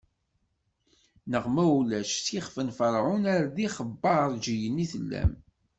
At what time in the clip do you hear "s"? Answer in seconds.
2.23-2.27